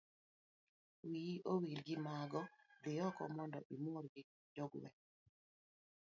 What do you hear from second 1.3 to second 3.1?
owil gi mago dhi